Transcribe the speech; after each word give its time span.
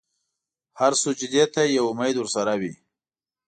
هر 0.79 0.91
سجدې 1.03 1.43
ته 1.53 1.61
یو 1.77 1.85
امید 1.93 2.15
ورسره 2.19 2.53
وي. 2.61 2.73